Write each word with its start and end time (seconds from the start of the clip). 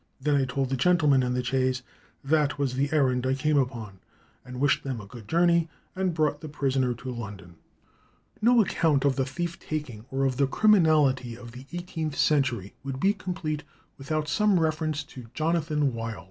Then 0.19 0.35
I 0.35 0.45
told 0.45 0.71
the 0.71 0.75
gentlemen 0.75 1.21
in 1.21 1.35
the 1.35 1.43
chaise 1.43 1.83
that 2.23 2.57
was 2.57 2.73
the 2.73 2.91
errand 2.91 3.27
I 3.27 3.35
came 3.35 3.55
upon, 3.59 3.99
and 4.43 4.59
wished 4.59 4.81
them 4.83 4.99
a 4.99 5.05
good 5.05 5.27
journey, 5.27 5.69
and 5.95 6.15
brought 6.15 6.41
the 6.41 6.49
prisoner 6.49 6.95
to 6.95 7.11
London." 7.11 7.57
No 8.41 8.61
account 8.63 9.05
of 9.05 9.15
the 9.15 9.27
thief 9.27 9.59
taking 9.59 10.05
or 10.09 10.25
of 10.25 10.37
the 10.37 10.47
criminality 10.47 11.37
of 11.37 11.51
the 11.51 11.67
eighteenth 11.71 12.17
century 12.17 12.73
would 12.83 12.99
be 12.99 13.13
complete 13.13 13.61
without 13.99 14.27
some 14.27 14.59
reference 14.59 15.03
to 15.03 15.27
Jonathan 15.35 15.93
Wild. 15.93 16.19